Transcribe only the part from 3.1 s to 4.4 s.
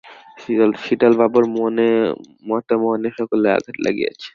সকলের আঘাত লাগিয়াছে।